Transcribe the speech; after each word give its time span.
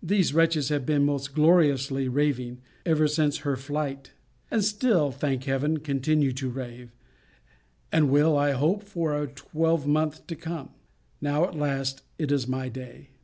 These 0.00 0.34
wretches 0.34 0.68
have 0.68 0.86
been 0.86 1.04
most 1.04 1.34
gloriously 1.34 2.06
raving, 2.08 2.60
ever 2.86 3.08
since 3.08 3.38
her 3.38 3.56
flight; 3.56 4.12
and 4.52 4.62
still, 4.62 5.10
thank 5.10 5.42
Heaven, 5.46 5.78
continue 5.80 6.30
to 6.34 6.48
rave; 6.48 6.94
and 7.90 8.08
will, 8.08 8.36
I 8.38 8.52
hope, 8.52 8.84
for 8.84 9.20
a 9.20 9.26
twelvemonth 9.26 10.28
to 10.28 10.36
come. 10.36 10.70
Now, 11.20 11.42
at 11.44 11.56
last, 11.58 12.02
it 12.18 12.30
is 12.30 12.46
my 12.46 12.68
day! 12.68 13.10